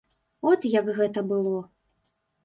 От 0.51 0.61
як 0.77 0.87
гэта 0.99 1.23
было. 1.31 1.59